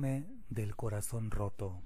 [0.00, 1.82] del corazón roto.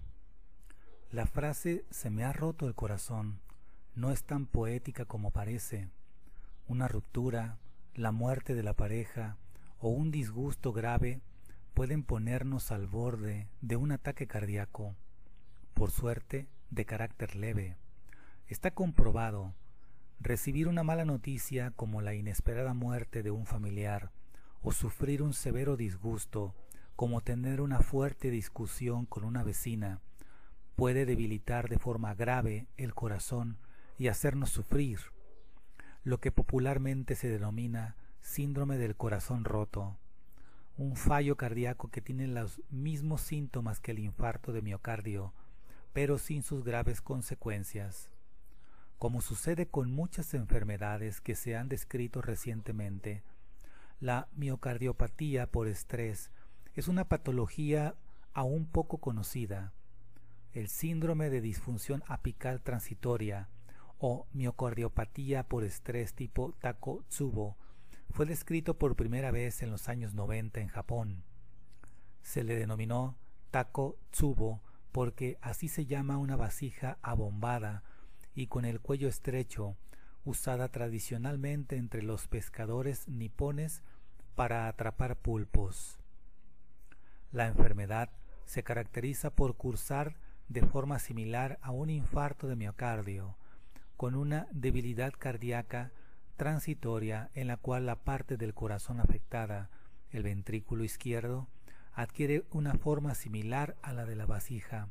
[1.10, 3.40] La frase se me ha roto el corazón
[3.94, 5.88] no es tan poética como parece.
[6.68, 7.58] Una ruptura,
[7.94, 9.38] la muerte de la pareja
[9.78, 11.22] o un disgusto grave
[11.72, 14.94] pueden ponernos al borde de un ataque cardíaco,
[15.72, 17.76] por suerte de carácter leve.
[18.46, 19.54] Está comprobado,
[20.20, 24.10] recibir una mala noticia como la inesperada muerte de un familiar
[24.60, 26.54] o sufrir un severo disgusto
[26.96, 30.00] como tener una fuerte discusión con una vecina
[30.76, 33.58] puede debilitar de forma grave el corazón
[33.98, 34.98] y hacernos sufrir,
[36.04, 39.96] lo que popularmente se denomina síndrome del corazón roto,
[40.76, 45.32] un fallo cardíaco que tiene los mismos síntomas que el infarto de miocardio,
[45.92, 48.10] pero sin sus graves consecuencias.
[48.98, 53.22] Como sucede con muchas enfermedades que se han descrito recientemente,
[54.00, 56.30] la miocardiopatía por estrés
[56.74, 57.94] es una patología
[58.32, 59.72] aún poco conocida.
[60.52, 63.48] El síndrome de disfunción apical transitoria
[63.98, 67.56] o miocardiopatía por estrés tipo Takotsubo
[68.10, 71.24] fue descrito por primera vez en los años 90 en Japón.
[72.22, 73.16] Se le denominó
[73.50, 74.60] Takotsubo
[74.92, 77.82] porque así se llama una vasija abombada
[78.34, 79.76] y con el cuello estrecho,
[80.24, 83.82] usada tradicionalmente entre los pescadores nipones
[84.34, 86.01] para atrapar pulpos.
[87.32, 88.10] La enfermedad
[88.44, 90.16] se caracteriza por cursar
[90.48, 93.36] de forma similar a un infarto de miocardio,
[93.96, 95.92] con una debilidad cardíaca
[96.36, 99.70] transitoria en la cual la parte del corazón afectada,
[100.10, 101.48] el ventrículo izquierdo,
[101.94, 104.88] adquiere una forma similar a la de la vasija.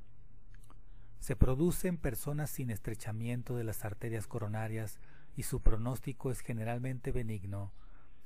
[1.19, 4.99] Se produce en personas sin estrechamiento de las arterias coronarias
[5.35, 7.71] y su pronóstico es generalmente benigno,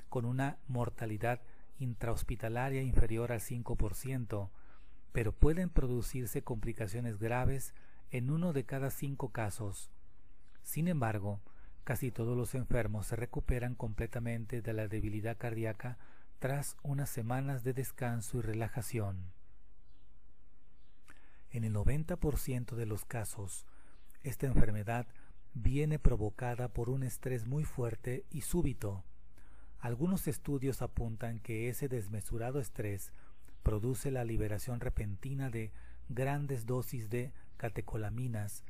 [0.08, 1.42] con una mortalidad
[1.80, 4.50] intrahospitalaria inferior al 5%,
[5.12, 7.74] pero pueden producirse complicaciones graves
[8.12, 9.92] en uno de cada cinco casos.
[10.64, 11.42] Sin embargo,
[11.84, 15.98] casi todos los enfermos se recuperan completamente de la debilidad cardíaca
[16.40, 19.32] tras unas semanas de descanso y relajación.
[21.52, 23.66] En el 90% de los casos,
[24.24, 25.08] esta enfermedad
[25.54, 29.06] viene provocada por un estrés muy fuerte y súbito.
[29.86, 33.14] Algunos estudios apuntan que ese desmesurado estrés
[33.62, 35.72] produce la liberación repentina de
[36.10, 38.64] grandes dosis de catecolaminas,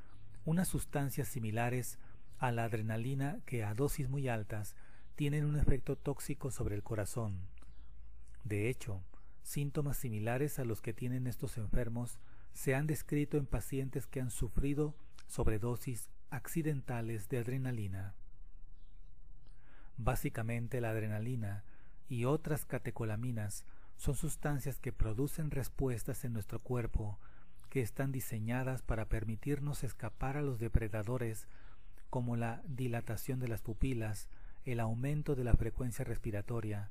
[0.44, 2.00] unas sustancias similares
[2.38, 4.76] a la adrenalina que a dosis muy altas
[5.16, 7.48] tienen un efecto tóxico sobre el corazón.
[8.44, 9.02] De hecho,
[9.42, 12.20] síntomas similares a los que tienen estos enfermos
[12.52, 18.16] se han descrito en pacientes que han sufrido sobredosis accidentales de adrenalina.
[19.98, 21.64] Básicamente la adrenalina
[22.08, 23.66] y otras catecolaminas
[23.98, 27.18] son sustancias que producen respuestas en nuestro cuerpo
[27.70, 31.48] que están diseñadas para permitirnos escapar a los depredadores
[32.10, 34.30] como la dilatación de las pupilas,
[34.64, 36.90] el aumento de la frecuencia respiratoria,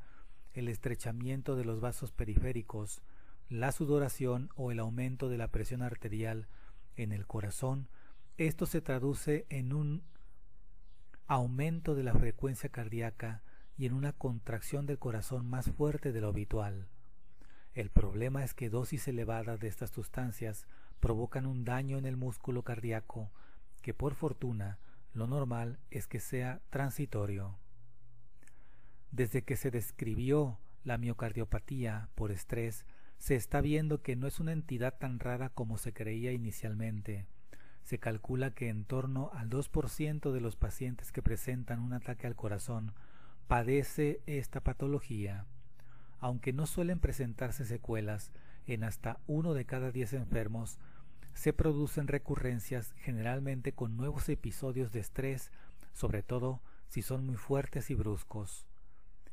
[0.52, 3.02] el estrechamiento de los vasos periféricos,
[3.48, 6.48] la sudoración o el aumento de la presión arterial
[6.96, 7.88] en el corazón,
[8.36, 10.02] esto se traduce en un
[11.26, 13.42] aumento de la frecuencia cardíaca
[13.76, 16.86] y en una contracción del corazón más fuerte de lo habitual.
[17.74, 20.66] El problema es que dosis elevadas de estas sustancias
[21.00, 23.30] provocan un daño en el músculo cardíaco
[23.82, 24.78] que por fortuna
[25.12, 27.58] lo normal es que sea transitorio.
[29.10, 32.84] Desde que se describió la miocardiopatía por estrés,
[33.18, 37.26] se está viendo que no es una entidad tan rara como se creía inicialmente.
[37.84, 42.34] Se calcula que en torno al 2% de los pacientes que presentan un ataque al
[42.34, 42.92] corazón
[43.46, 45.46] padece esta patología
[46.24, 48.32] aunque no suelen presentarse secuelas,
[48.66, 50.78] en hasta uno de cada diez enfermos
[51.34, 55.52] se producen recurrencias generalmente con nuevos episodios de estrés,
[55.92, 58.64] sobre todo si son muy fuertes y bruscos.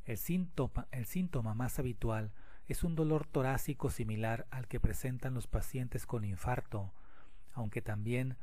[0.04, 2.30] El síntoma, el síntoma más habitual
[2.68, 6.92] es un dolor torácico similar al que presentan los pacientes con infarto,
[7.54, 8.36] aunque también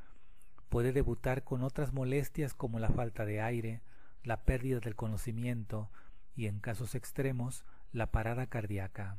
[0.70, 3.82] puede debutar con otras molestias como la falta de aire,
[4.24, 5.90] la pérdida del conocimiento
[6.36, 9.18] y, en casos extremos, la parada cardíaca.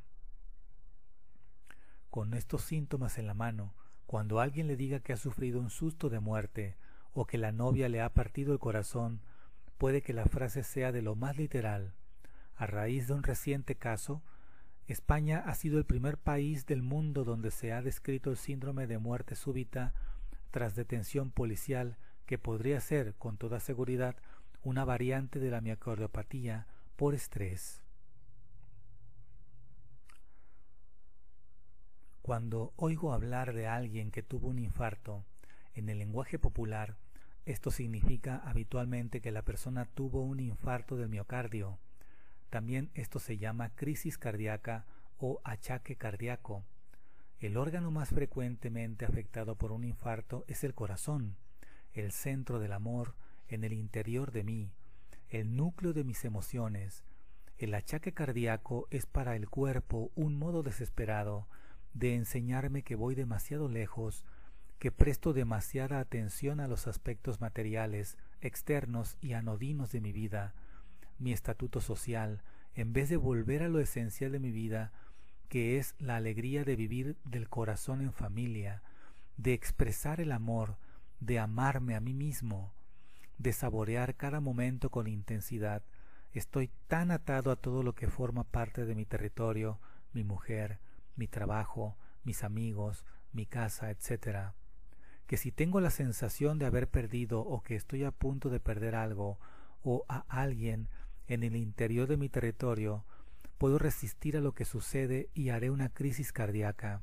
[2.10, 3.74] Con estos síntomas en la mano,
[4.06, 6.76] cuando alguien le diga que ha sufrido un susto de muerte
[7.12, 9.20] o que la novia le ha partido el corazón,
[9.78, 11.94] puede que la frase sea de lo más literal.
[12.56, 14.22] A raíz de un reciente caso,
[14.86, 18.98] España ha sido el primer país del mundo donde se ha descrito el síndrome de
[18.98, 19.94] muerte súbita
[20.50, 21.96] tras detención policial
[22.26, 24.16] que podría ser, con toda seguridad,
[24.62, 26.66] una variante de la miocardiopatía
[26.96, 27.82] por estrés.
[32.22, 35.24] Cuando oigo hablar de alguien que tuvo un infarto,
[35.74, 36.96] en el lenguaje popular,
[37.46, 41.78] esto significa habitualmente que la persona tuvo un infarto del miocardio.
[42.50, 44.84] También esto se llama crisis cardíaca
[45.18, 46.64] o achaque cardíaco.
[47.38, 51.36] El órgano más frecuentemente afectado por un infarto es el corazón,
[51.94, 53.14] el centro del amor
[53.48, 54.70] en el interior de mí,
[55.30, 57.04] el núcleo de mis emociones.
[57.56, 61.46] El achaque cardíaco es para el cuerpo un modo desesperado
[61.94, 64.24] de enseñarme que voy demasiado lejos,
[64.78, 70.54] que presto demasiada atención a los aspectos materiales, externos y anodinos de mi vida,
[71.20, 72.42] mi estatuto social,
[72.74, 74.90] en vez de volver a lo esencial de mi vida,
[75.48, 78.82] que es la alegría de vivir del corazón en familia,
[79.36, 80.76] de expresar el amor,
[81.20, 82.72] de amarme a mí mismo,
[83.38, 85.82] de saborear cada momento con intensidad.
[86.32, 89.78] Estoy tan atado a todo lo que forma parte de mi territorio,
[90.12, 90.78] mi mujer,
[91.16, 94.52] mi trabajo, mis amigos, mi casa, etc.,
[95.26, 98.96] que si tengo la sensación de haber perdido o que estoy a punto de perder
[98.96, 99.38] algo
[99.84, 100.88] o a alguien
[101.30, 103.04] en el interior de mi territorio,
[103.56, 107.02] puedo resistir a lo que sucede y haré una crisis cardíaca.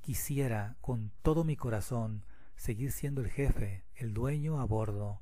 [0.00, 5.20] Quisiera, con todo mi corazón, seguir siendo el jefe, el dueño a bordo.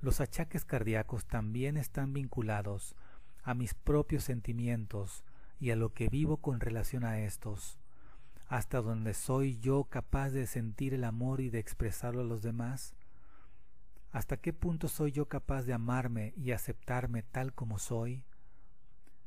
[0.00, 2.94] Los achaques cardíacos también están vinculados
[3.42, 5.24] a mis propios sentimientos
[5.58, 7.78] y a lo que vivo con relación a estos
[8.48, 12.94] hasta donde soy yo capaz de sentir el amor y de expresarlo a los demás?
[14.12, 18.22] ¿Hasta qué punto soy yo capaz de amarme y aceptarme tal como soy?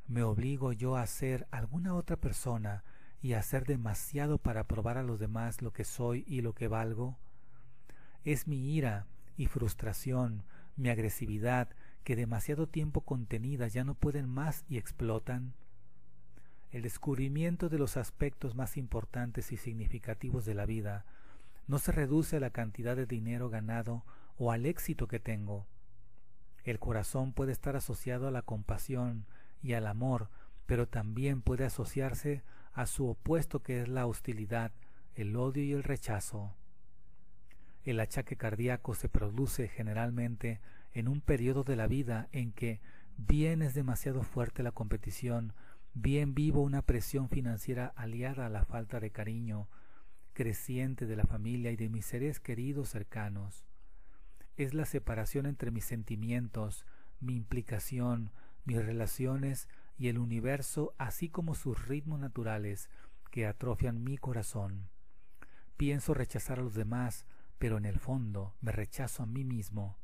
[0.08, 2.84] ¿Me obligo yo a ser alguna otra persona
[3.22, 6.68] y a hacer demasiado para probar a los demás lo que soy y lo que
[6.68, 7.18] valgo?
[8.26, 9.06] ¿Es mi ira
[9.38, 10.44] y frustración,
[10.76, 11.70] mi agresividad,
[12.04, 15.54] que demasiado tiempo contenidas ya no pueden más y explotan?
[16.72, 21.06] el descubrimiento de los aspectos más importantes y significativos de la vida
[21.68, 24.04] no se reduce a la cantidad de dinero ganado
[24.38, 25.68] o al éxito que tengo.
[26.64, 29.26] El corazón puede estar asociado a la compasión
[29.62, 30.30] y al amor,
[30.66, 32.44] pero también puede asociarse
[32.74, 34.72] a su opuesto que es la hostilidad,
[35.16, 36.54] el odio y el rechazo.
[37.84, 40.62] El achaque cardíaco se produce generalmente
[40.94, 42.80] en un periodo de la vida en que
[43.18, 45.54] bien es demasiado fuerte la competición
[45.94, 49.68] Bien vivo una presión financiera aliada a la falta de cariño
[50.32, 53.66] creciente de la familia y de mis seres queridos cercanos.
[54.58, 56.86] Es la separación entre mis sentimientos,
[57.20, 58.32] mi implicación,
[58.66, 59.68] mis relaciones
[59.98, 62.90] y el universo, así como sus ritmos naturales,
[63.32, 64.90] que atrofian mi corazón.
[65.78, 67.26] Pienso rechazar a los demás,
[67.58, 69.98] pero en el fondo me rechazo a mí mismo.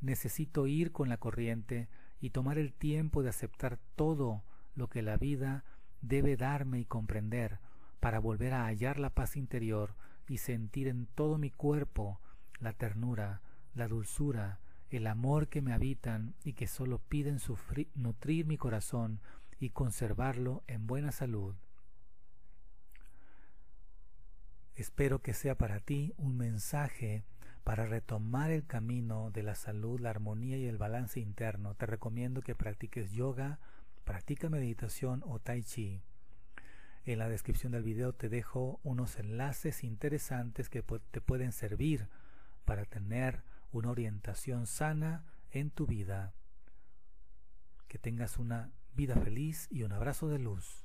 [0.00, 1.88] Necesito ir con la corriente
[2.20, 4.44] y tomar el tiempo de aceptar todo
[4.74, 5.64] lo que la vida
[6.00, 7.58] debe darme y comprender
[8.00, 9.94] para volver a hallar la paz interior
[10.28, 12.20] y sentir en todo mi cuerpo
[12.60, 13.42] la ternura,
[13.74, 14.60] la dulzura,
[14.90, 17.38] el amor que me habitan y que solo piden
[17.94, 19.20] nutrir mi corazón
[19.58, 21.54] y conservarlo en buena salud.
[24.74, 27.24] Espero que sea para ti un mensaje
[27.64, 31.74] para retomar el camino de la salud, la armonía y el balance interno.
[31.74, 33.60] Te recomiendo que practiques yoga,
[34.04, 36.00] practica meditación o tai chi.
[37.04, 42.08] En la descripción del video te dejo unos enlaces interesantes que te pueden servir
[42.64, 46.34] para tener una orientación sana en tu vida.
[47.88, 50.84] Que tengas una vida feliz y un abrazo de luz.